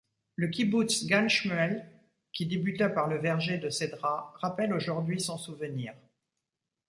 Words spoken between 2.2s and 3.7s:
qui débuta par le verger de